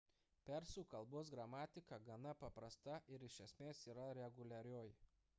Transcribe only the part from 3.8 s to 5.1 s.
yra reguliarioji